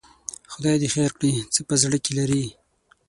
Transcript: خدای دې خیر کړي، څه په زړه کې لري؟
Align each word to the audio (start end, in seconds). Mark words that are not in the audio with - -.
خدای 0.51 0.75
دې 0.81 0.87
خیر 0.95 1.11
کړي، 1.17 1.31
څه 1.53 1.59
په 1.67 1.75
زړه 1.81 1.97
کې 2.03 2.11
لري؟ 2.19 2.43